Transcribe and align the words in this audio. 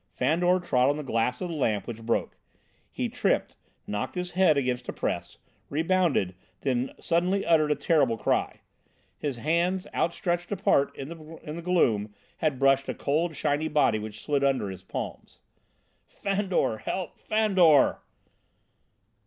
Fandor 0.15 0.59
trod 0.59 0.89
on 0.89 0.97
the 0.97 1.03
glass 1.03 1.41
of 1.41 1.49
the 1.49 1.53
lamp, 1.55 1.85
which 1.85 2.01
broke. 2.01 2.35
He 2.91 3.07
tripped, 3.07 3.55
knocked 3.85 4.15
his 4.15 4.31
head 4.31 4.57
against 4.57 4.89
a 4.89 4.93
press, 4.93 5.37
rebounded, 5.69 6.33
then 6.61 6.93
suddenly 6.99 7.45
uttered 7.45 7.69
a 7.69 7.75
terrible 7.75 8.17
cry. 8.17 8.61
His 9.15 9.37
hands, 9.37 9.85
outstretched 9.93 10.51
apart, 10.51 10.97
in 10.97 11.09
the 11.09 11.61
gloom, 11.61 12.15
had 12.37 12.57
brushed 12.57 12.89
a 12.89 12.95
cold, 12.95 13.35
shiny 13.35 13.67
body 13.67 13.99
which 13.99 14.23
slid 14.25 14.43
under 14.43 14.71
his 14.71 14.81
palms. 14.81 15.39
"Fandor! 16.07 16.79
Help, 16.79 17.19
Fandor!" 17.19 17.99